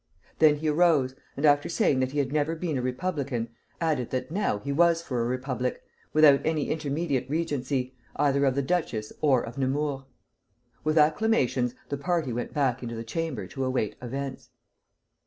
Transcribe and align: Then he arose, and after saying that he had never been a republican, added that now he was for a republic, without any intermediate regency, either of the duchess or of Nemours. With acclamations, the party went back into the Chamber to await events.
Then 0.39 0.55
he 0.55 0.67
arose, 0.67 1.13
and 1.37 1.45
after 1.45 1.69
saying 1.69 1.99
that 1.99 2.11
he 2.11 2.17
had 2.17 2.33
never 2.33 2.55
been 2.55 2.75
a 2.75 2.81
republican, 2.81 3.49
added 3.79 4.09
that 4.09 4.31
now 4.31 4.57
he 4.57 4.71
was 4.71 5.03
for 5.03 5.21
a 5.21 5.27
republic, 5.27 5.79
without 6.11 6.43
any 6.43 6.71
intermediate 6.71 7.29
regency, 7.29 7.93
either 8.15 8.45
of 8.45 8.55
the 8.55 8.63
duchess 8.63 9.13
or 9.21 9.43
of 9.43 9.59
Nemours. 9.59 10.05
With 10.83 10.97
acclamations, 10.97 11.75
the 11.89 11.97
party 11.97 12.33
went 12.33 12.51
back 12.51 12.81
into 12.81 12.95
the 12.95 13.03
Chamber 13.03 13.45
to 13.49 13.63
await 13.63 13.95
events. 14.01 14.49